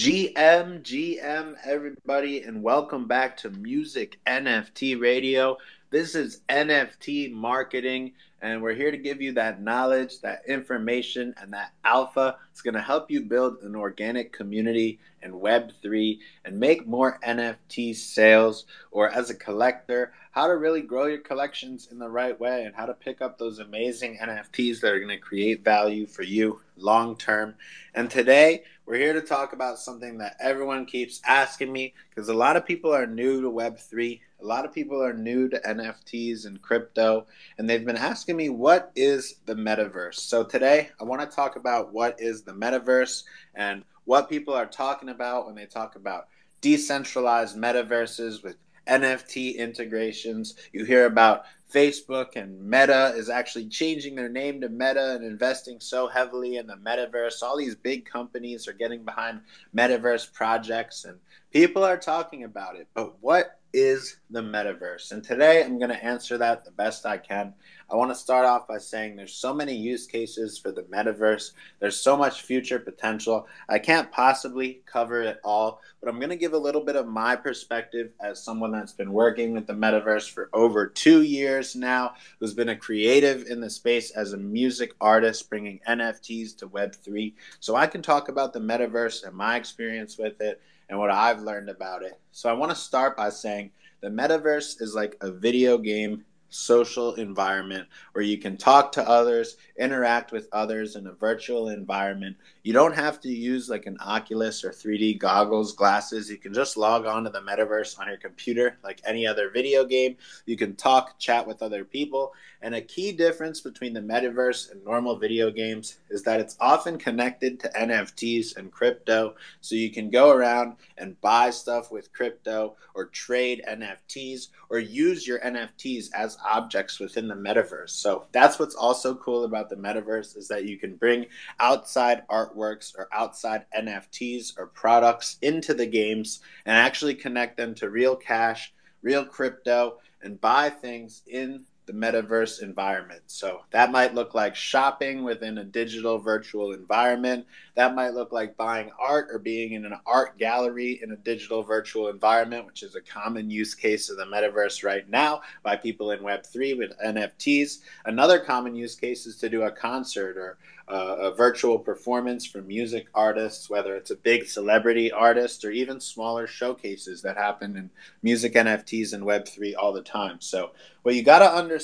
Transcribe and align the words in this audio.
GM, 0.00 0.80
GM, 0.80 1.56
everybody, 1.62 2.40
and 2.44 2.62
welcome 2.62 3.06
back 3.06 3.36
to 3.36 3.50
Music 3.50 4.18
NFT 4.26 4.98
Radio. 4.98 5.58
This 5.90 6.14
is 6.14 6.40
NFT 6.48 7.30
marketing, 7.30 8.12
and 8.40 8.62
we're 8.62 8.72
here 8.72 8.90
to 8.90 8.96
give 8.96 9.20
you 9.20 9.32
that 9.32 9.60
knowledge, 9.60 10.22
that 10.22 10.40
information, 10.48 11.34
and 11.36 11.52
that 11.52 11.72
alpha. 11.84 12.38
It's 12.50 12.62
going 12.62 12.76
to 12.76 12.80
help 12.80 13.10
you 13.10 13.20
build 13.20 13.58
an 13.60 13.76
organic 13.76 14.32
community 14.32 15.00
in 15.22 15.32
Web3 15.32 16.18
and 16.46 16.58
make 16.58 16.86
more 16.86 17.18
NFT 17.22 17.94
sales, 17.94 18.64
or 18.90 19.10
as 19.10 19.28
a 19.28 19.34
collector, 19.34 20.14
how 20.30 20.46
to 20.46 20.56
really 20.56 20.80
grow 20.80 21.06
your 21.06 21.18
collections 21.18 21.88
in 21.90 21.98
the 21.98 22.08
right 22.08 22.38
way 22.40 22.64
and 22.64 22.74
how 22.74 22.86
to 22.86 22.94
pick 22.94 23.20
up 23.20 23.36
those 23.36 23.58
amazing 23.58 24.16
NFTs 24.22 24.80
that 24.80 24.92
are 24.92 24.98
going 24.98 25.10
to 25.10 25.18
create 25.18 25.62
value 25.62 26.06
for 26.06 26.22
you 26.22 26.60
long 26.76 27.16
term. 27.16 27.54
And 27.94 28.08
today, 28.10 28.62
we're 28.90 28.98
here 28.98 29.12
to 29.12 29.20
talk 29.20 29.52
about 29.52 29.78
something 29.78 30.18
that 30.18 30.36
everyone 30.40 30.84
keeps 30.84 31.20
asking 31.24 31.72
me 31.72 31.94
because 32.08 32.28
a 32.28 32.34
lot 32.34 32.56
of 32.56 32.66
people 32.66 32.92
are 32.92 33.06
new 33.06 33.40
to 33.40 33.48
Web3. 33.48 34.20
A 34.40 34.44
lot 34.44 34.64
of 34.64 34.72
people 34.72 35.00
are 35.00 35.12
new 35.12 35.48
to 35.48 35.60
NFTs 35.60 36.44
and 36.44 36.60
crypto, 36.60 37.26
and 37.56 37.70
they've 37.70 37.84
been 37.84 37.96
asking 37.96 38.36
me, 38.36 38.48
what 38.48 38.90
is 38.96 39.36
the 39.46 39.54
metaverse? 39.54 40.16
So 40.16 40.42
today, 40.42 40.90
I 41.00 41.04
want 41.04 41.20
to 41.20 41.28
talk 41.28 41.54
about 41.54 41.92
what 41.92 42.16
is 42.18 42.42
the 42.42 42.50
metaverse 42.50 43.22
and 43.54 43.84
what 44.06 44.28
people 44.28 44.54
are 44.54 44.66
talking 44.66 45.10
about 45.10 45.46
when 45.46 45.54
they 45.54 45.66
talk 45.66 45.94
about 45.94 46.26
decentralized 46.60 47.56
metaverses 47.56 48.42
with 48.42 48.56
NFT 48.88 49.56
integrations. 49.56 50.56
You 50.72 50.84
hear 50.84 51.06
about 51.06 51.44
Facebook 51.72 52.36
and 52.36 52.60
Meta 52.68 53.14
is 53.16 53.28
actually 53.28 53.68
changing 53.68 54.16
their 54.16 54.28
name 54.28 54.60
to 54.60 54.68
Meta 54.68 55.14
and 55.14 55.24
investing 55.24 55.78
so 55.80 56.08
heavily 56.08 56.56
in 56.56 56.66
the 56.66 56.74
metaverse. 56.74 57.42
All 57.42 57.56
these 57.56 57.76
big 57.76 58.04
companies 58.04 58.66
are 58.66 58.72
getting 58.72 59.04
behind 59.04 59.40
metaverse 59.76 60.32
projects 60.32 61.04
and 61.04 61.18
people 61.52 61.84
are 61.84 61.98
talking 61.98 62.44
about 62.44 62.76
it. 62.76 62.88
But 62.94 63.14
what 63.22 63.59
is 63.72 64.16
the 64.30 64.42
metaverse? 64.42 65.12
And 65.12 65.22
today 65.22 65.62
I'm 65.62 65.78
going 65.78 65.90
to 65.90 66.04
answer 66.04 66.38
that 66.38 66.64
the 66.64 66.70
best 66.70 67.06
I 67.06 67.18
can. 67.18 67.54
I 67.90 67.96
want 67.96 68.10
to 68.10 68.14
start 68.14 68.46
off 68.46 68.68
by 68.68 68.78
saying 68.78 69.16
there's 69.16 69.34
so 69.34 69.52
many 69.52 69.74
use 69.74 70.06
cases 70.06 70.58
for 70.58 70.70
the 70.70 70.82
metaverse. 70.82 71.52
There's 71.80 72.00
so 72.00 72.16
much 72.16 72.42
future 72.42 72.78
potential. 72.78 73.48
I 73.68 73.80
can't 73.80 74.12
possibly 74.12 74.82
cover 74.86 75.22
it 75.22 75.40
all, 75.42 75.80
but 76.00 76.08
I'm 76.08 76.18
going 76.18 76.30
to 76.30 76.36
give 76.36 76.52
a 76.52 76.58
little 76.58 76.84
bit 76.84 76.94
of 76.94 77.08
my 77.08 77.34
perspective 77.34 78.12
as 78.20 78.42
someone 78.42 78.70
that's 78.70 78.92
been 78.92 79.12
working 79.12 79.52
with 79.54 79.66
the 79.66 79.72
metaverse 79.72 80.30
for 80.30 80.50
over 80.52 80.86
two 80.86 81.22
years 81.22 81.74
now, 81.74 82.14
who's 82.38 82.54
been 82.54 82.68
a 82.68 82.76
creative 82.76 83.46
in 83.46 83.60
the 83.60 83.70
space 83.70 84.10
as 84.12 84.32
a 84.32 84.38
music 84.38 84.94
artist, 85.00 85.50
bringing 85.50 85.80
NFTs 85.88 86.56
to 86.58 86.68
Web3. 86.68 87.34
So 87.58 87.74
I 87.74 87.88
can 87.88 88.02
talk 88.02 88.28
about 88.28 88.52
the 88.52 88.60
metaverse 88.60 89.24
and 89.26 89.34
my 89.34 89.56
experience 89.56 90.16
with 90.16 90.40
it 90.40 90.60
and 90.90 90.98
what 90.98 91.10
I've 91.10 91.40
learned 91.40 91.70
about 91.70 92.02
it. 92.02 92.20
So 92.32 92.50
I 92.50 92.52
want 92.52 92.70
to 92.72 92.76
start 92.76 93.16
by 93.16 93.30
saying 93.30 93.70
the 94.02 94.08
metaverse 94.08 94.82
is 94.82 94.94
like 94.94 95.16
a 95.20 95.30
video 95.30 95.78
game 95.78 96.24
social 96.50 97.14
environment 97.14 97.88
where 98.12 98.24
you 98.24 98.36
can 98.36 98.56
talk 98.56 98.92
to 98.92 99.08
others, 99.08 99.56
interact 99.78 100.32
with 100.32 100.48
others 100.52 100.96
in 100.96 101.06
a 101.06 101.12
virtual 101.12 101.68
environment. 101.68 102.36
You 102.62 102.72
don't 102.72 102.94
have 102.94 103.20
to 103.20 103.28
use 103.28 103.70
like 103.70 103.86
an 103.86 103.96
Oculus 104.00 104.64
or 104.64 104.70
3D 104.70 105.18
goggles, 105.18 105.72
glasses. 105.72 106.30
You 106.30 106.36
can 106.36 106.52
just 106.52 106.76
log 106.76 107.06
on 107.06 107.24
to 107.24 107.30
the 107.30 107.40
metaverse 107.40 107.98
on 107.98 108.08
your 108.08 108.18
computer 108.18 108.76
like 108.84 109.00
any 109.06 109.26
other 109.26 109.50
video 109.50 109.84
game. 109.84 110.16
You 110.44 110.56
can 110.56 110.76
talk, 110.76 111.18
chat 111.18 111.46
with 111.46 111.62
other 111.62 111.84
people. 111.84 112.32
And 112.62 112.74
a 112.74 112.82
key 112.82 113.12
difference 113.12 113.60
between 113.60 113.94
the 113.94 114.00
metaverse 114.00 114.70
and 114.70 114.84
normal 114.84 115.16
video 115.16 115.50
games 115.50 115.98
is 116.10 116.22
that 116.24 116.40
it's 116.40 116.56
often 116.60 116.98
connected 116.98 117.58
to 117.60 117.70
NFTs 117.70 118.56
and 118.56 118.70
crypto. 118.70 119.34
So 119.62 119.74
you 119.76 119.90
can 119.90 120.10
go 120.10 120.30
around 120.30 120.76
and 120.98 121.18
buy 121.22 121.50
stuff 121.50 121.90
with 121.90 122.12
crypto 122.12 122.76
or 122.94 123.06
trade 123.06 123.62
NFTs 123.66 124.48
or 124.68 124.78
use 124.78 125.26
your 125.26 125.38
NFTs 125.40 126.08
as 126.14 126.36
objects 126.44 126.98
within 126.98 127.28
the 127.28 127.34
metaverse. 127.34 127.90
So 127.90 128.26
that's 128.32 128.58
what's 128.58 128.74
also 128.74 129.14
cool 129.14 129.44
about 129.44 129.70
the 129.70 129.76
metaverse 129.76 130.36
is 130.36 130.48
that 130.48 130.64
you 130.64 130.78
can 130.78 130.96
bring 130.96 131.26
outside 131.58 132.26
artworks 132.28 132.96
or 132.96 133.08
outside 133.12 133.66
NFTs 133.76 134.58
or 134.58 134.66
products 134.66 135.36
into 135.42 135.74
the 135.74 135.86
games 135.86 136.40
and 136.66 136.76
actually 136.76 137.14
connect 137.14 137.56
them 137.56 137.74
to 137.76 137.90
real 137.90 138.16
cash, 138.16 138.72
real 139.02 139.24
crypto 139.24 139.98
and 140.22 140.40
buy 140.40 140.70
things 140.70 141.22
in 141.26 141.64
the 141.90 141.96
metaverse 141.96 142.62
environment. 142.62 143.22
So 143.26 143.62
that 143.70 143.90
might 143.90 144.14
look 144.14 144.32
like 144.32 144.54
shopping 144.54 145.24
within 145.24 145.58
a 145.58 145.64
digital 145.64 146.18
virtual 146.18 146.72
environment. 146.72 147.46
That 147.74 147.96
might 147.96 148.14
look 148.14 148.30
like 148.30 148.56
buying 148.56 148.90
art 148.98 149.28
or 149.32 149.40
being 149.40 149.72
in 149.72 149.84
an 149.84 149.98
art 150.06 150.38
gallery 150.38 151.00
in 151.02 151.10
a 151.10 151.16
digital 151.16 151.62
virtual 151.62 152.08
environment, 152.08 152.66
which 152.66 152.84
is 152.84 152.94
a 152.94 153.00
common 153.00 153.50
use 153.50 153.74
case 153.74 154.08
of 154.08 154.18
the 154.18 154.24
metaverse 154.24 154.84
right 154.84 155.08
now 155.08 155.40
by 155.64 155.74
people 155.74 156.12
in 156.12 156.20
Web3 156.20 156.78
with 156.78 156.92
NFTs. 157.04 157.78
Another 158.04 158.38
common 158.38 158.76
use 158.76 158.94
case 158.94 159.26
is 159.26 159.36
to 159.38 159.48
do 159.48 159.62
a 159.62 159.72
concert 159.72 160.36
or 160.36 160.58
uh, 160.90 161.16
a 161.20 161.34
virtual 161.34 161.78
performance 161.78 162.44
for 162.44 162.62
music 162.62 163.06
artists, 163.14 163.70
whether 163.70 163.94
it's 163.94 164.10
a 164.10 164.16
big 164.16 164.46
celebrity 164.46 165.12
artist 165.12 165.64
or 165.64 165.70
even 165.70 166.00
smaller 166.00 166.48
showcases 166.48 167.22
that 167.22 167.36
happen 167.36 167.76
in 167.76 167.90
music 168.22 168.54
NFTs 168.54 169.12
and 169.12 169.22
Web3 169.22 169.74
all 169.78 169.92
the 169.92 170.02
time. 170.02 170.40
So, 170.40 170.72
what 171.02 171.14
you 171.14 171.22
got 171.22 171.38
to 171.38 171.50
understand 171.50 171.79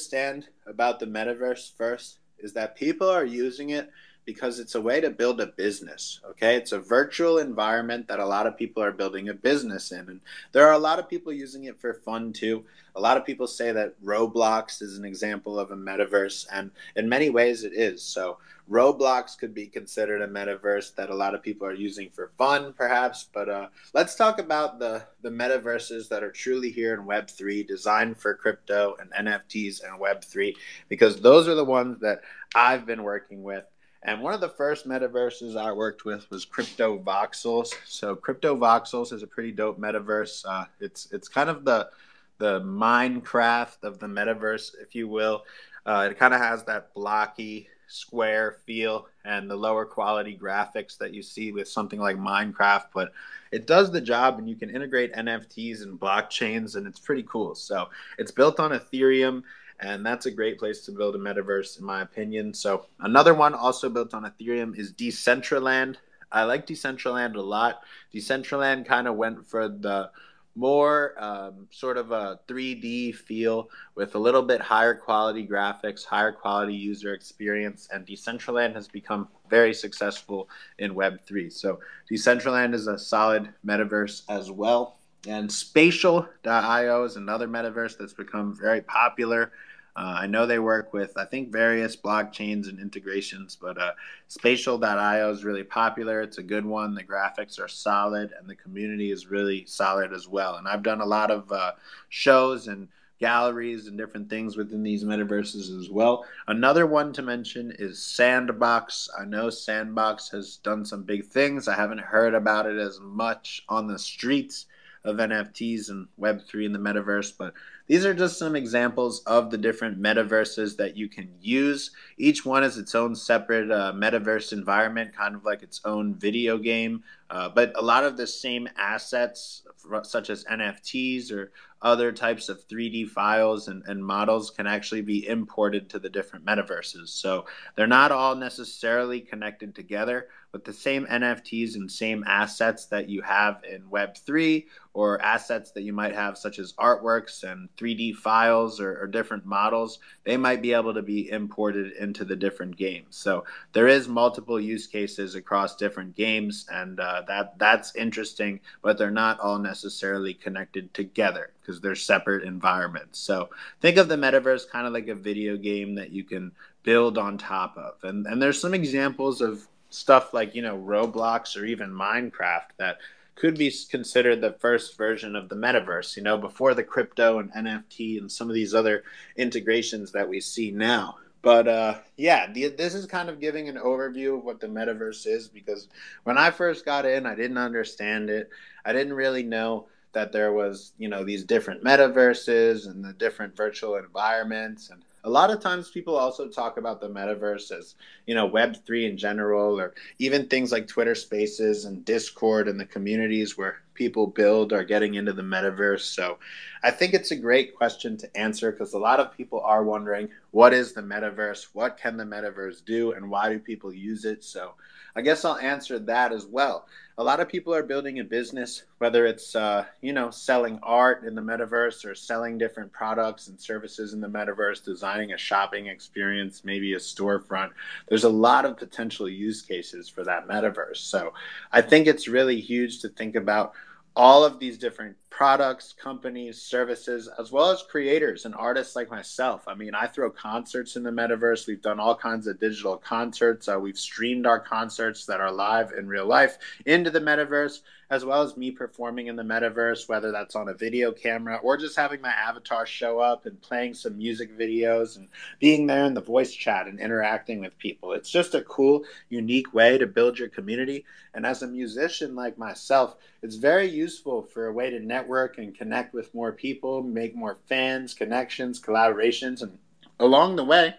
about 0.67 1.01
the 1.01 1.07
metaverse 1.07 1.71
first 1.77 2.19
is 2.39 2.53
that 2.53 2.77
people 2.77 3.09
are 3.09 3.25
using 3.25 3.71
it 3.71 3.91
because 4.27 4.59
it's 4.59 4.75
a 4.75 4.81
way 4.81 5.01
to 5.01 5.09
build 5.09 5.41
a 5.41 5.47
business. 5.47 6.21
Okay. 6.31 6.57
It's 6.57 6.73
a 6.73 6.81
virtual 6.81 7.39
environment 7.39 8.09
that 8.09 8.19
a 8.19 8.27
lot 8.27 8.47
of 8.47 8.59
people 8.59 8.83
are 8.83 8.93
building 8.93 9.29
a 9.29 9.35
business 9.35 9.93
in. 9.93 10.01
And 10.01 10.21
there 10.53 10.67
are 10.67 10.73
a 10.73 10.79
lot 10.79 10.99
of 10.99 11.09
people 11.09 11.33
using 11.33 11.65
it 11.65 11.81
for 11.81 11.95
fun 11.95 12.33
too. 12.33 12.65
A 12.97 13.01
lot 13.01 13.17
of 13.17 13.25
people 13.25 13.47
say 13.47 13.73
that 13.73 13.95
Roblox 14.03 14.83
is 14.83 14.99
an 14.99 15.05
example 15.05 15.59
of 15.59 15.71
a 15.71 15.77
metaverse, 15.77 16.47
and 16.51 16.71
in 16.97 17.09
many 17.09 17.29
ways 17.29 17.63
it 17.63 17.75
is. 17.75 18.03
So, 18.03 18.39
Roblox 18.71 19.39
could 19.39 19.55
be 19.55 19.67
considered 19.67 20.23
a 20.23 20.27
metaverse 20.27 20.95
that 20.97 21.11
a 21.11 21.15
lot 21.15 21.35
of 21.35 21.43
people 21.43 21.69
are 21.69 21.75
using 21.75 22.11
for 22.11 22.33
fun, 22.37 22.73
perhaps. 22.73 23.29
But 23.33 23.49
uh, 23.49 23.69
let's 23.95 24.17
talk 24.17 24.41
about 24.41 24.81
the, 24.81 25.05
the 25.23 25.31
metaverses 25.31 26.09
that 26.09 26.25
are 26.25 26.33
truly 26.33 26.71
here 26.71 26.95
in 26.95 27.07
Web3, 27.07 27.67
designed 27.67 28.17
for 28.17 28.35
crypto 28.35 28.97
and 28.99 29.13
NFTs 29.13 29.85
and 29.85 30.01
Web3, 30.01 30.57
because 30.89 31.21
those 31.21 31.47
are 31.47 31.55
the 31.55 31.65
ones 31.65 32.01
that 32.01 32.23
I've 32.57 32.87
been 32.87 33.05
working 33.05 33.45
with 33.45 33.65
and 34.07 34.21
one 34.21 34.33
of 34.33 34.41
the 34.41 34.49
first 34.49 34.89
metaverses 34.89 35.57
I 35.57 35.73
worked 35.73 36.05
with 36.05 36.31
was 36.31 36.45
Crypto 36.45 36.99
Voxels. 36.99 37.75
So 37.85 38.15
Crypto 38.15 38.57
Voxels 38.57 39.13
is 39.13 39.25
a 39.25 39.27
pretty 39.27 39.51
dope 39.51 39.81
metaverse. 39.81 40.45
Uh, 40.49 40.65
it's 40.81 41.09
it's 41.13 41.29
kind 41.29 41.51
of 41.51 41.65
the 41.65 41.91
the 42.39 42.61
Minecraft 42.61 43.83
of 43.83 43.99
the 43.99 44.07
metaverse, 44.07 44.73
if 44.81 44.95
you 44.95 45.09
will. 45.09 45.45
Uh, 45.85 46.09
it 46.11 46.19
kind 46.19 46.35
of 46.35 46.41
has 46.41 46.63
that 46.65 46.95
blocky 46.95 47.69
square 47.89 48.59
feel 48.65 49.07
and 49.25 49.51
the 49.51 49.57
lower 49.57 49.85
quality 49.85 50.37
graphics 50.41 50.99
that 50.99 51.15
you 51.15 51.23
see 51.23 51.53
with 51.53 51.69
something 51.69 52.01
like 52.01 52.17
Minecraft, 52.17 52.87
but 52.95 53.13
it 53.53 53.67
does 53.67 53.91
the 53.91 54.01
job 54.01 54.39
and 54.39 54.49
you 54.49 54.57
can 54.57 54.71
integrate 54.71 55.15
NFTs 55.15 55.83
and 55.83 55.99
blockchains 55.99 56.77
and 56.77 56.87
it's 56.87 56.99
pretty 56.99 57.25
cool. 57.29 57.55
So 57.55 57.89
it's 58.19 58.33
built 58.33 58.61
on 58.61 58.73
Ethereum 58.73 59.43
and 59.81 60.05
that's 60.05 60.27
a 60.27 60.31
great 60.31 60.59
place 60.59 60.81
to 60.87 60.93
build 60.93 61.15
a 61.15 61.19
metaverse, 61.19 61.79
in 61.79 61.85
my 61.85 62.03
opinion. 62.03 62.55
So 62.55 62.87
another 63.01 63.35
one 63.35 63.55
also 63.55 63.89
built 63.89 64.15
on 64.15 64.25
Ethereum 64.25 64.79
is 64.79 64.93
Decentraland. 64.93 65.97
I 66.33 66.45
like 66.45 66.67
Decentraland 66.67 67.37
a 67.37 67.41
lot. 67.41 67.83
Decentraland 68.15 68.87
kind 68.87 69.07
of 69.07 69.17
went 69.17 69.47
for 69.47 69.69
the 69.69 70.11
more 70.57 71.15
um, 71.23 71.69
sort 71.71 71.99
of 71.99 72.11
a 72.11 72.41
3D 72.49 73.15
feel 73.15 73.69
with 73.95 74.15
a 74.15 74.19
little 74.19 74.43
bit 74.43 74.61
higher 74.61 74.95
quality 74.95 75.47
graphics, 75.47 76.05
higher 76.05 76.33
quality 76.33 76.75
user 76.75 77.13
experience, 77.13 77.89
and 77.93 78.07
Decentraland 78.07 78.75
has 78.75 78.89
become 78.89 79.29
very 79.51 79.75
successful 79.75 80.49
in 80.79 80.95
Web3. 80.95 81.53
So 81.53 81.79
Decentraland 82.11 82.75
is 82.75 82.87
a 82.87 82.99
solid 82.99 83.51
metaverse 83.65 84.23
as 84.29 84.51
well. 84.51 84.99
And 85.27 85.51
Spatial.io 85.51 87.05
is 87.05 87.17
another 87.17 87.49
metaverse 87.49 87.99
that's 87.99 88.13
become 88.13 88.55
very 88.55 88.81
popular. 88.81 89.53
Uh, 89.97 90.15
I 90.21 90.27
know 90.27 90.45
they 90.45 90.59
work 90.59 90.93
with, 90.93 91.17
I 91.17 91.25
think, 91.25 91.51
various 91.51 91.97
blockchains 91.97 92.69
and 92.69 92.79
integrations, 92.79 93.57
but 93.59 93.79
uh, 93.79 93.93
Spatial.io 94.29 95.31
is 95.31 95.43
really 95.43 95.65
popular. 95.65 96.21
It's 96.21 96.37
a 96.37 96.43
good 96.43 96.67
one. 96.67 96.95
The 96.95 97.03
graphics 97.03 97.59
are 97.59 97.69
solid, 97.69 98.33
and 98.39 98.47
the 98.47 98.57
community 98.57 99.11
is 99.11 99.27
really 99.31 99.65
solid 99.65 100.13
as 100.13 100.29
well. 100.29 100.57
And 100.57 100.69
I've 100.69 100.83
done 100.83 101.01
a 101.01 101.07
lot 101.07 101.31
of 101.31 101.51
uh, 101.51 101.73
shows 102.11 102.69
and 102.69 102.89
galleries 103.19 103.87
and 103.87 103.97
different 103.97 104.29
things 104.29 104.59
within 104.59 104.83
these 104.83 105.03
metaverses 105.03 105.77
as 105.81 105.89
well. 105.89 106.27
Another 106.47 106.87
one 106.87 107.15
to 107.15 107.23
mention 107.23 107.75
is 107.79 108.03
Sandbox. 108.03 109.09
I 109.19 109.25
know 109.25 109.49
Sandbox 109.49 110.29
has 110.29 110.59
done 110.59 110.85
some 110.85 111.05
big 111.05 111.25
things. 111.25 111.69
I 111.69 111.75
haven't 111.75 112.01
heard 112.01 112.35
about 112.35 112.67
it 112.67 112.77
as 112.77 113.01
much 113.01 113.65
on 113.71 113.87
the 113.87 113.99
streets 113.99 114.67
of 115.07 115.17
NFTs 115.17 115.89
and 115.91 116.09
Web3 116.21 116.67
in 116.67 116.73
the 116.73 116.79
metaverse, 116.79 117.33
but 117.37 117.55
these 117.87 118.05
are 118.05 118.15
just 118.15 118.39
some 118.39 118.57
examples 118.57 119.23
of 119.27 119.51
the 119.51 119.59
different 119.59 120.01
metaverses 120.01 120.77
that 120.77 120.97
you 120.97 121.09
can 121.09 121.29
use. 121.41 121.93
Each 122.19 122.45
one 122.45 122.65
is 122.65 122.79
its 122.79 122.95
own 122.95 123.15
separate 123.15 123.71
uh, 123.71 123.93
metaverse 123.95 124.53
environment, 124.53 125.17
kind 125.17 125.35
of 125.35 125.45
like 125.45 125.63
its 125.63 125.81
own 125.85 126.15
video 126.15 126.59
game. 126.59 127.05
Uh, 127.31 127.49
but 127.49 127.73
a 127.77 127.83
lot 127.83 128.05
of 128.05 128.17
the 128.17 128.27
same 128.27 128.69
assets, 128.77 129.63
such 130.03 130.31
as 130.31 130.45
NFTs 130.45 131.31
or 131.33 131.53
other 131.83 132.13
types 132.13 132.49
of 132.49 132.67
3D 132.69 133.09
files 133.09 133.69
and, 133.69 133.83
and 133.87 134.05
models, 134.05 134.51
can 134.51 134.67
actually 134.67 135.03
be 135.03 135.27
imported 135.27 135.89
to 135.91 135.99
the 135.99 136.09
different 136.09 136.45
metaverses. 136.45 137.09
So 137.09 137.47
they're 137.75 137.87
not 137.87 138.13
all 138.13 138.35
necessarily 138.35 139.21
connected 139.21 139.75
together, 139.75 140.29
but 140.53 140.65
the 140.65 140.73
same 140.73 141.07
NFTs 141.07 141.75
and 141.75 141.91
same 141.93 142.25
assets 142.27 142.87
that 142.87 143.11
you 143.11 143.21
have 143.21 143.63
in 143.71 143.83
Web3 143.83 144.65
or 144.95 145.21
assets 145.21 145.73
that 145.73 145.83
you 145.83 145.93
might 145.93 146.15
have, 146.15 146.39
such 146.39 146.59
as 146.59 146.73
artworks 146.75 147.45
and 147.45 147.69
3D 147.77 148.15
files 148.15 148.81
or, 148.81 148.99
or, 149.03 149.07
different 149.07 149.45
models, 149.45 149.99
they 150.25 150.39
might 150.39 150.63
be 150.63 150.73
able 150.73 150.95
to 150.95 151.03
be 151.03 151.29
imported 151.29 151.93
into 151.93 152.25
the 152.25 152.35
different 152.35 152.75
games. 152.79 153.17
So 153.17 153.45
there 153.75 153.89
is 153.89 154.09
multiple 154.09 154.59
use 154.59 154.87
cases 154.87 155.35
across 155.35 155.77
different 155.77 156.17
games, 156.17 156.67
and 156.73 156.99
uh, 156.99 157.25
that 157.29 157.59
that's 157.59 157.95
interesting. 157.95 158.61
But 158.81 158.97
they're 158.97 159.11
not 159.11 159.39
all 159.41 159.59
necessarily 159.59 160.33
connected 160.33 160.95
together 160.95 161.53
because 161.67 161.81
they're 161.81 161.95
separate 161.95 162.45
environments. 162.45 163.19
So 163.19 163.51
think 163.81 163.97
of 163.97 164.09
the 164.09 164.17
metaverse 164.17 164.71
kind 164.71 164.87
of 164.87 164.93
like 164.93 165.09
a 165.09 165.15
video 165.15 165.57
game 165.57 165.97
that 165.97 166.11
you 166.11 166.23
can 166.23 166.53
build 166.83 167.19
on 167.19 167.39
top 167.39 167.77
of, 167.77 167.95
and 168.05 168.27
and 168.27 168.41
there's 168.41 168.61
some 168.61 168.75
examples 168.75 169.41
of 169.41 169.67
stuff 169.91 170.33
like 170.33 170.55
you 170.55 170.63
know 170.63 170.79
Roblox 170.79 171.57
or 171.57 171.65
even 171.65 171.91
Minecraft 171.91 172.71
that 172.79 172.99
could 173.35 173.59
be 173.59 173.73
considered 173.91 174.41
the 174.41 174.53
first 174.53 174.97
version 174.97 175.37
of 175.37 175.51
the 175.51 175.57
metaverse, 175.57 176.17
you 176.17 176.23
know, 176.23 176.39
before 176.39 176.73
the 176.73 176.83
crypto 176.83 177.39
and 177.39 177.53
NFT 177.53 178.19
and 178.19 178.33
some 178.33 178.49
of 178.49 178.55
these 178.55 178.73
other 178.73 179.05
integrations 179.37 180.11
that 180.13 180.27
we 180.27 180.41
see 180.41 180.71
now. 180.71 181.17
But 181.43 181.69
uh, 181.69 181.99
yeah, 182.17 182.51
the, 182.51 182.69
this 182.69 182.95
is 182.95 183.07
kind 183.07 183.29
of 183.29 183.39
giving 183.39 183.69
an 183.69 183.77
overview 183.77 184.39
of 184.39 184.45
what 184.45 184.59
the 184.59 184.67
metaverse 184.67 185.27
is 185.27 185.49
because 185.49 185.89
when 186.25 186.39
I 186.39 186.51
first 186.51 186.85
got 186.85 187.05
in, 187.05 187.27
I 187.27 187.35
didn't 187.35 187.59
understand 187.59 188.31
it. 188.31 188.49
I 188.85 188.93
didn't 188.93 189.13
really 189.13 189.43
know 189.43 189.87
that 190.17 190.33
there 190.33 190.51
was, 190.51 190.95
you 190.97 191.11
know, 191.11 191.23
these 191.23 191.45
different 191.45 191.85
metaverses 191.85 192.87
and 192.87 193.05
the 193.05 193.13
different 193.13 193.55
virtual 193.55 193.97
environments. 193.97 194.89
And 194.89 195.05
a 195.25 195.29
lot 195.29 195.51
of 195.51 195.61
times 195.61 195.91
people 195.91 196.17
also 196.17 196.49
talk 196.49 196.79
about 196.79 197.03
the 197.03 197.09
metaverse 197.11 197.71
as 197.71 197.97
you 198.27 198.35
know 198.35 198.49
web3 198.49 199.11
in 199.11 199.19
general 199.19 199.79
or 199.79 199.93
even 200.19 200.47
things 200.47 200.73
like 200.73 200.89
twitter 200.89 201.15
spaces 201.15 201.85
and 201.85 202.03
discord 202.07 202.67
and 202.67 202.81
the 202.81 202.87
communities 202.87 203.59
where 203.59 203.83
people 203.93 204.27
build 204.27 204.73
are 204.73 204.85
getting 204.85 205.15
into 205.15 205.35
the 205.35 205.43
metaverse. 205.43 206.01
So 206.01 206.39
i 206.83 206.91
think 206.91 207.13
it's 207.13 207.33
a 207.33 207.37
great 207.37 207.77
question 207.77 208.17
to 208.17 208.37
answer 208.39 208.73
because 208.73 208.95
a 208.95 208.99
lot 208.99 209.21
of 209.21 209.37
people 209.37 209.61
are 209.61 209.85
wondering 209.85 210.31
what 210.51 210.73
is 210.73 210.95
the 210.95 211.03
metaverse? 211.03 211.69
What 211.75 211.99
can 211.99 212.17
the 212.17 212.25
metaverse 212.25 212.83
do? 212.87 213.13
And 213.13 213.29
why 213.29 213.51
do 213.51 213.59
people 213.59 213.93
use 213.93 214.25
it? 214.25 214.43
So 214.43 214.73
i 215.17 215.21
guess 215.21 215.45
i'll 215.45 215.59
answer 215.59 215.99
that 215.99 216.33
as 216.33 216.47
well 216.47 216.87
a 217.19 217.25
lot 217.25 217.41
of 217.41 217.49
people 217.49 217.75
are 217.75 217.83
building 217.83 218.19
a 218.19 218.25
business, 218.25 218.83
whether 218.99 219.25
it's 219.25 219.57
uh, 219.57 219.87
you 220.03 220.13
know 220.13 220.31
selling 220.31 220.79
art 220.83 221.25
in 221.25 221.35
the 221.35 221.41
metaverse 221.41 222.05
or 222.05 222.15
selling 222.15 222.59
different 222.59 222.93
products 222.93 223.49
and 223.49 223.59
services 223.59 224.13
in 224.13 224.21
the 224.21 224.29
metaverse, 224.29 224.85
designing 224.85 225.33
a 225.33 225.39
shopping 225.39 225.87
experience, 225.87 226.63
maybe 226.63 226.93
a 226.93 226.99
storefront. 226.99 227.71
There's 228.09 228.25
a 228.25 228.29
lot 228.29 228.67
of 228.67 228.77
potential 228.77 229.29
use 229.29 229.63
cases 229.63 230.11
for 230.11 230.25
that 230.25 230.47
metaverse. 230.47 230.99
So 230.99 231.33
I 231.73 231.81
think 231.81 232.07
it's 232.07 232.29
really 232.29 232.61
huge 232.61 233.01
to 233.01 233.09
think 233.09 233.35
about 233.35 233.73
all 234.15 234.45
of 234.45 234.59
these 234.59 234.77
different 234.77 235.17
products, 235.31 235.93
companies, 235.93 236.61
services, 236.63 237.29
as 237.39 237.53
well 237.53 237.71
as 237.71 237.83
creators 237.83 238.45
and 238.45 238.55
artists 238.55 238.97
like 238.97 239.11
myself. 239.11 239.65
I 239.67 239.75
mean, 239.75 239.95
I 239.95 240.07
throw 240.07 240.31
concerts 240.31 240.97
in 240.97 241.03
the 241.03 241.11
metaverse. 241.11 241.67
We've 241.67 241.83
done 241.83 242.01
all 242.01 242.17
kinds 242.17 242.47
of 242.47 242.59
digital 242.59 242.97
concerts. 242.97 243.69
Uh, 243.69 243.79
we've 243.79 243.99
streamed 243.99 244.47
our 244.47 244.61
concerts 244.61 245.27
that 245.27 245.41
are 245.41 245.53
live 245.53 245.93
in 245.93 246.07
real 246.07 246.27
life 246.27 246.59
into 246.85 247.11
the 247.11 247.21
metaverse 247.21 247.81
as 248.09 248.25
well 248.25 248.43
as 248.43 248.57
me 248.57 248.71
performing 248.71 249.27
in 249.27 249.37
the 249.37 249.43
metaverse, 249.43 250.09
whether 250.09 250.31
that's 250.31 250.55
on 250.55 250.69
a 250.69 250.75
video 250.75 251.11
camera 251.11 251.57
or 251.63 251.77
just 251.77 251.97
having 251.97 252.21
my 252.21 252.31
avatar 252.31 252.87
show 252.87 253.19
up 253.19 253.47
and 253.47 253.61
playing 253.61 253.95
some 253.95 254.17
music 254.17 254.57
videos 254.57 255.17
and 255.17 255.29
being 255.59 255.87
there 255.87 256.05
in 256.05 256.15
the 256.15 256.21
voice 256.21 256.55
chat 256.55 256.87
and 256.87 257.01
interacting 257.01 257.61
with 257.61 257.77
people. 257.79 258.13
It's 258.13 258.31
just 258.31 258.55
a 258.55 258.63
cool, 258.63 259.05
unique 259.29 259.75
way 259.75 259.99
to 259.99 260.07
build 260.07 260.39
your 260.39 260.49
community. 260.49 261.05
And 261.35 261.45
as 261.45 261.63
a 261.63 261.67
musician 261.67 262.37
like 262.37 262.57
myself, 262.57 263.17
it's 263.43 263.57
very 263.57 263.89
useful 263.89 264.43
for 264.43 264.67
a 264.67 264.73
way 264.73 264.91
to 264.91 265.01
network 265.17 265.57
and 265.57 265.75
connect 265.75 266.13
with 266.13 266.35
more 266.35 266.53
people, 266.53 267.03
make 267.03 267.35
more 267.35 267.59
fans, 267.69 268.13
connections, 268.13 268.81
collaborations, 268.81 269.63
and 269.63 269.79
along 270.21 270.57
the 270.57 270.65
way, 270.65 270.95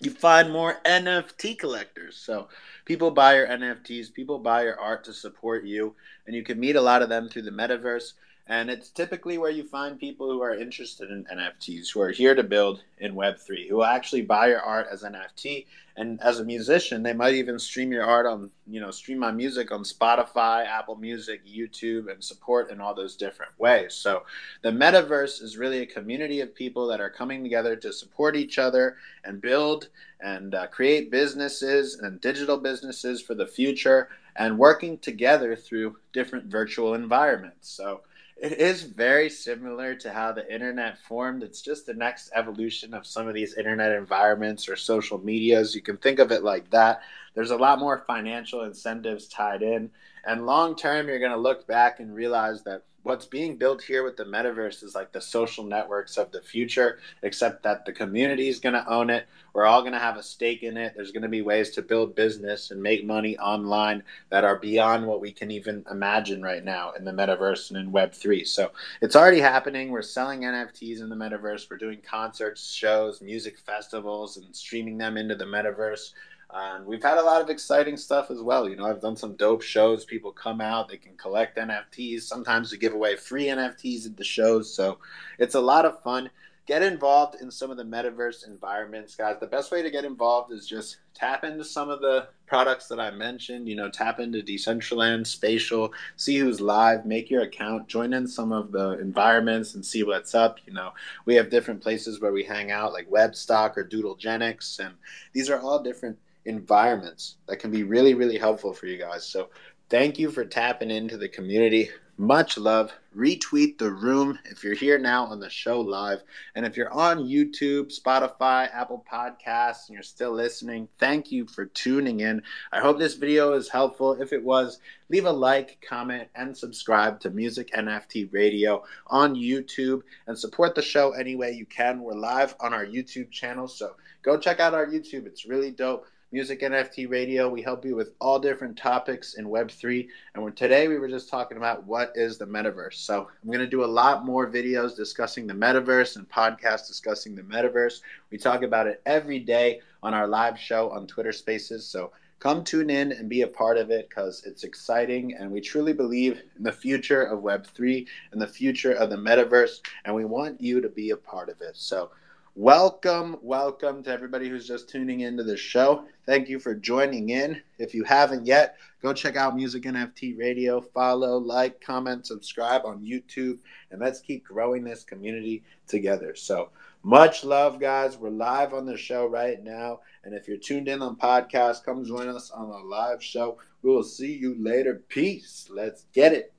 you 0.00 0.10
find 0.10 0.52
more 0.52 0.76
NFT 0.84 1.58
collectors. 1.58 2.16
So 2.16 2.48
people 2.84 3.10
buy 3.10 3.36
your 3.36 3.46
NFTs, 3.46 4.12
people 4.12 4.38
buy 4.38 4.64
your 4.64 4.78
art 4.78 5.04
to 5.04 5.14
support 5.14 5.64
you, 5.64 5.94
and 6.26 6.36
you 6.36 6.42
can 6.42 6.60
meet 6.60 6.76
a 6.76 6.80
lot 6.90 7.00
of 7.00 7.08
them 7.08 7.28
through 7.28 7.42
the 7.42 7.50
metaverse. 7.50 8.12
And 8.48 8.70
it's 8.70 8.90
typically 8.90 9.38
where 9.38 9.50
you 9.50 9.62
find 9.62 9.98
people 9.98 10.28
who 10.28 10.42
are 10.42 10.54
interested 10.54 11.10
in 11.10 11.24
NFTs, 11.32 11.92
who 11.92 12.00
are 12.00 12.10
here 12.10 12.34
to 12.34 12.42
build 12.42 12.82
in 12.98 13.14
Web3, 13.14 13.68
who 13.68 13.76
will 13.76 13.84
actually 13.84 14.22
buy 14.22 14.48
your 14.48 14.60
art 14.60 14.88
as 14.90 15.04
an 15.04 15.14
NFT. 15.14 15.66
And 15.96 16.20
as 16.22 16.40
a 16.40 16.44
musician, 16.44 17.04
they 17.04 17.12
might 17.12 17.34
even 17.34 17.58
stream 17.58 17.92
your 17.92 18.04
art 18.04 18.26
on, 18.26 18.50
you 18.66 18.80
know, 18.80 18.90
stream 18.90 19.18
my 19.18 19.30
music 19.30 19.70
on 19.70 19.84
Spotify, 19.84 20.66
Apple 20.66 20.96
Music, 20.96 21.46
YouTube, 21.46 22.10
and 22.10 22.22
support 22.22 22.70
in 22.70 22.80
all 22.80 22.94
those 22.94 23.14
different 23.14 23.52
ways. 23.58 23.94
So 23.94 24.24
the 24.62 24.70
metaverse 24.70 25.40
is 25.40 25.56
really 25.56 25.80
a 25.80 25.86
community 25.86 26.40
of 26.40 26.52
people 26.52 26.88
that 26.88 27.00
are 27.00 27.10
coming 27.10 27.44
together 27.44 27.76
to 27.76 27.92
support 27.92 28.34
each 28.34 28.58
other 28.58 28.96
and 29.24 29.40
build 29.40 29.88
and 30.20 30.54
uh, 30.54 30.66
create 30.66 31.12
businesses 31.12 32.00
and 32.00 32.20
digital 32.20 32.56
businesses 32.56 33.20
for 33.20 33.34
the 33.34 33.46
future 33.46 34.08
and 34.36 34.58
working 34.58 34.98
together 34.98 35.54
through 35.54 35.96
different 36.12 36.46
virtual 36.46 36.94
environments. 36.94 37.68
So 37.68 38.00
it 38.42 38.58
is 38.58 38.82
very 38.82 39.30
similar 39.30 39.94
to 39.94 40.12
how 40.12 40.32
the 40.32 40.52
internet 40.52 40.98
formed. 40.98 41.44
It's 41.44 41.62
just 41.62 41.86
the 41.86 41.94
next 41.94 42.32
evolution 42.34 42.92
of 42.92 43.06
some 43.06 43.28
of 43.28 43.34
these 43.34 43.54
internet 43.54 43.92
environments 43.92 44.68
or 44.68 44.74
social 44.74 45.18
medias. 45.18 45.76
You 45.76 45.80
can 45.80 45.96
think 45.96 46.18
of 46.18 46.32
it 46.32 46.42
like 46.42 46.68
that. 46.70 47.02
There's 47.34 47.52
a 47.52 47.56
lot 47.56 47.78
more 47.78 48.02
financial 48.04 48.64
incentives 48.64 49.28
tied 49.28 49.62
in. 49.62 49.92
And 50.26 50.44
long 50.44 50.74
term, 50.74 51.06
you're 51.06 51.20
going 51.20 51.30
to 51.30 51.36
look 51.36 51.68
back 51.68 52.00
and 52.00 52.12
realize 52.12 52.64
that 52.64 52.82
what's 53.02 53.26
being 53.26 53.56
built 53.56 53.82
here 53.82 54.04
with 54.04 54.16
the 54.16 54.24
metaverse 54.24 54.82
is 54.82 54.94
like 54.94 55.12
the 55.12 55.20
social 55.20 55.64
networks 55.64 56.16
of 56.16 56.30
the 56.30 56.40
future, 56.40 56.98
except 57.22 57.62
that 57.62 57.84
the 57.84 57.92
community 57.92 58.48
is 58.48 58.60
going 58.60 58.74
to 58.74 58.88
own 58.88 59.10
it. 59.10 59.26
We're 59.54 59.66
all 59.66 59.82
going 59.82 59.92
to 59.92 59.98
have 59.98 60.16
a 60.16 60.22
stake 60.22 60.62
in 60.62 60.76
it. 60.76 60.94
There's 60.96 61.10
going 61.10 61.24
to 61.24 61.28
be 61.28 61.42
ways 61.42 61.70
to 61.72 61.82
build 61.82 62.14
business 62.14 62.70
and 62.70 62.82
make 62.82 63.04
money 63.04 63.36
online 63.38 64.02
that 64.30 64.44
are 64.44 64.58
beyond 64.58 65.06
what 65.06 65.20
we 65.20 65.30
can 65.30 65.50
even 65.50 65.84
imagine 65.90 66.42
right 66.42 66.64
now 66.64 66.92
in 66.92 67.04
the 67.04 67.12
metaverse 67.12 67.70
and 67.70 67.78
in 67.78 67.92
Web3. 67.92 68.46
So 68.46 68.72
it's 69.02 69.16
already 69.16 69.40
happening. 69.40 69.90
We're 69.90 70.02
selling 70.02 70.42
NFTs 70.42 71.00
in 71.00 71.08
the 71.08 71.16
metaverse, 71.16 71.70
we're 71.70 71.76
doing 71.76 71.98
concerts, 72.08 72.72
shows, 72.72 73.20
music 73.20 73.58
festivals, 73.58 74.36
and 74.38 74.54
streaming 74.56 74.96
them 74.96 75.16
into 75.16 75.34
the 75.34 75.44
metaverse. 75.44 76.12
And 76.54 76.84
we've 76.84 77.02
had 77.02 77.16
a 77.16 77.22
lot 77.22 77.40
of 77.40 77.48
exciting 77.48 77.96
stuff 77.96 78.30
as 78.30 78.42
well. 78.42 78.68
You 78.68 78.76
know, 78.76 78.84
I've 78.84 79.00
done 79.00 79.16
some 79.16 79.36
dope 79.36 79.62
shows. 79.62 80.04
People 80.04 80.32
come 80.32 80.60
out, 80.60 80.88
they 80.88 80.98
can 80.98 81.16
collect 81.16 81.56
NFTs. 81.56 82.22
Sometimes 82.22 82.70
we 82.70 82.78
give 82.78 82.92
away 82.92 83.16
free 83.16 83.46
NFTs 83.46 84.04
at 84.06 84.16
the 84.16 84.24
shows. 84.24 84.74
So 84.74 84.98
it's 85.38 85.54
a 85.54 85.60
lot 85.60 85.86
of 85.86 86.02
fun. 86.02 86.30
Get 86.66 86.82
involved 86.82 87.40
in 87.40 87.50
some 87.50 87.70
of 87.70 87.76
the 87.76 87.84
metaverse 87.84 88.46
environments, 88.46 89.16
guys. 89.16 89.36
The 89.40 89.46
best 89.46 89.72
way 89.72 89.82
to 89.82 89.90
get 89.90 90.04
involved 90.04 90.52
is 90.52 90.68
just 90.68 90.98
tap 91.12 91.42
into 91.42 91.64
some 91.64 91.88
of 91.88 92.00
the 92.00 92.28
products 92.46 92.86
that 92.88 93.00
I 93.00 93.10
mentioned. 93.10 93.66
You 93.66 93.74
know, 93.74 93.90
tap 93.90 94.20
into 94.20 94.42
Decentraland, 94.42 95.26
Spatial, 95.26 95.92
see 96.16 96.38
who's 96.38 96.60
live, 96.60 97.04
make 97.04 97.30
your 97.30 97.42
account, 97.42 97.88
join 97.88 98.12
in 98.12 98.28
some 98.28 98.52
of 98.52 98.70
the 98.70 98.90
environments 99.00 99.74
and 99.74 99.84
see 99.84 100.04
what's 100.04 100.34
up. 100.36 100.58
You 100.66 100.74
know, 100.74 100.92
we 101.24 101.34
have 101.34 101.50
different 101.50 101.80
places 101.80 102.20
where 102.20 102.32
we 102.32 102.44
hang 102.44 102.70
out, 102.70 102.92
like 102.92 103.10
Webstock 103.10 103.76
or 103.76 103.84
Doodlegenics, 103.84 104.78
and 104.78 104.94
these 105.32 105.50
are 105.50 105.58
all 105.58 105.82
different 105.82 106.18
environments 106.44 107.36
that 107.46 107.58
can 107.58 107.70
be 107.70 107.82
really, 107.82 108.14
really 108.14 108.38
helpful 108.38 108.72
for 108.72 108.86
you 108.86 108.98
guys. 108.98 109.26
So 109.26 109.50
thank 109.88 110.18
you 110.18 110.30
for 110.30 110.44
tapping 110.44 110.90
into 110.90 111.16
the 111.16 111.28
community. 111.28 111.90
Much 112.18 112.58
love. 112.58 112.92
Retweet 113.16 113.78
the 113.78 113.90
room 113.90 114.38
if 114.44 114.62
you're 114.62 114.74
here 114.74 114.98
now 114.98 115.24
on 115.24 115.40
the 115.40 115.48
show 115.48 115.80
live. 115.80 116.22
And 116.54 116.66
if 116.66 116.76
you're 116.76 116.92
on 116.92 117.26
YouTube, 117.26 117.92
Spotify, 117.92 118.68
Apple 118.72 119.04
Podcasts, 119.10 119.88
and 119.88 119.94
you're 119.94 120.02
still 120.02 120.32
listening, 120.32 120.88
thank 120.98 121.32
you 121.32 121.46
for 121.46 121.66
tuning 121.66 122.20
in. 122.20 122.42
I 122.70 122.80
hope 122.80 122.98
this 122.98 123.14
video 123.14 123.54
is 123.54 123.68
helpful. 123.68 124.20
If 124.20 124.32
it 124.32 124.44
was, 124.44 124.78
leave 125.08 125.24
a 125.24 125.32
like, 125.32 125.84
comment, 125.86 126.28
and 126.34 126.56
subscribe 126.56 127.18
to 127.20 127.30
Music 127.30 127.72
NFT 127.72 128.32
Radio 128.32 128.84
on 129.06 129.34
YouTube 129.34 130.02
and 130.26 130.38
support 130.38 130.74
the 130.74 130.82
show 130.82 131.12
any 131.12 131.34
way 131.34 131.52
you 131.52 131.66
can. 131.66 132.02
We're 132.02 132.12
live 132.12 132.54
on 132.60 132.74
our 132.74 132.84
YouTube 132.84 133.30
channel, 133.30 133.66
so 133.66 133.96
go 134.22 134.38
check 134.38 134.60
out 134.60 134.74
our 134.74 134.86
YouTube. 134.86 135.26
It's 135.26 135.46
really 135.46 135.70
dope 135.70 136.06
Music 136.32 136.62
NFT 136.62 137.10
Radio. 137.10 137.46
We 137.50 137.60
help 137.60 137.84
you 137.84 137.94
with 137.94 138.12
all 138.18 138.38
different 138.38 138.78
topics 138.78 139.34
in 139.34 139.44
Web3. 139.44 140.08
And 140.34 140.56
today 140.56 140.88
we 140.88 140.98
were 140.98 141.06
just 141.06 141.28
talking 141.28 141.58
about 141.58 141.84
what 141.84 142.10
is 142.14 142.38
the 142.38 142.46
metaverse. 142.46 142.94
So 142.94 143.28
I'm 143.42 143.48
going 143.48 143.58
to 143.58 143.66
do 143.66 143.84
a 143.84 143.86
lot 143.86 144.24
more 144.24 144.50
videos 144.50 144.96
discussing 144.96 145.46
the 145.46 145.52
metaverse 145.52 146.16
and 146.16 146.26
podcasts 146.26 146.88
discussing 146.88 147.34
the 147.34 147.42
metaverse. 147.42 148.00
We 148.30 148.38
talk 148.38 148.62
about 148.62 148.86
it 148.86 149.02
every 149.04 149.40
day 149.40 149.82
on 150.02 150.14
our 150.14 150.26
live 150.26 150.58
show 150.58 150.88
on 150.88 151.06
Twitter 151.06 151.32
Spaces. 151.32 151.86
So 151.86 152.12
come 152.38 152.64
tune 152.64 152.88
in 152.88 153.12
and 153.12 153.28
be 153.28 153.42
a 153.42 153.46
part 153.46 153.76
of 153.76 153.90
it 153.90 154.08
because 154.08 154.42
it's 154.46 154.64
exciting 154.64 155.34
and 155.34 155.50
we 155.52 155.60
truly 155.60 155.92
believe 155.92 156.40
in 156.56 156.62
the 156.62 156.72
future 156.72 157.24
of 157.24 157.40
Web3 157.40 158.06
and 158.32 158.40
the 158.40 158.46
future 158.46 158.92
of 158.92 159.10
the 159.10 159.16
metaverse. 159.16 159.80
And 160.06 160.14
we 160.14 160.24
want 160.24 160.62
you 160.62 160.80
to 160.80 160.88
be 160.88 161.10
a 161.10 161.16
part 161.18 161.50
of 161.50 161.60
it. 161.60 161.76
So 161.76 162.10
Welcome, 162.54 163.38
welcome 163.40 164.02
to 164.02 164.10
everybody 164.10 164.46
who's 164.46 164.68
just 164.68 164.90
tuning 164.90 165.20
into 165.20 165.42
the 165.42 165.56
show. 165.56 166.04
Thank 166.26 166.50
you 166.50 166.58
for 166.58 166.74
joining 166.74 167.30
in. 167.30 167.62
If 167.78 167.94
you 167.94 168.04
haven't 168.04 168.44
yet, 168.44 168.76
go 169.00 169.14
check 169.14 169.36
out 169.36 169.56
Music 169.56 169.84
NFT 169.84 170.38
Radio. 170.38 170.82
Follow, 170.82 171.38
like, 171.38 171.80
comment, 171.80 172.26
subscribe 172.26 172.82
on 172.84 173.06
YouTube, 173.06 173.58
and 173.90 174.02
let's 174.02 174.20
keep 174.20 174.44
growing 174.44 174.84
this 174.84 175.02
community 175.02 175.64
together. 175.86 176.34
So, 176.34 176.68
much 177.02 177.42
love, 177.42 177.80
guys. 177.80 178.18
We're 178.18 178.28
live 178.28 178.74
on 178.74 178.84
the 178.84 178.98
show 178.98 179.24
right 179.24 179.64
now. 179.64 180.00
And 180.22 180.34
if 180.34 180.46
you're 180.46 180.58
tuned 180.58 180.88
in 180.88 181.00
on 181.00 181.16
podcast, 181.16 181.86
come 181.86 182.04
join 182.04 182.28
us 182.28 182.50
on 182.50 182.68
a 182.68 182.84
live 182.84 183.22
show. 183.22 183.56
We 183.80 183.90
will 183.90 184.04
see 184.04 184.34
you 184.34 184.56
later. 184.62 185.02
Peace. 185.08 185.68
Let's 185.70 186.04
get 186.12 186.34
it. 186.34 186.51